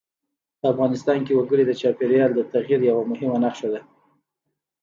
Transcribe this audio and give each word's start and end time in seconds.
په 0.59 0.65
افغانستان 0.73 1.19
کې 1.25 1.33
وګړي 1.37 1.63
د 1.67 1.71
چاپېریال 1.81 2.31
د 2.35 2.39
تغیر 2.51 2.81
یوه 2.89 3.03
مهمه 3.11 3.37
نښه 3.43 3.67
ده. 3.73 3.81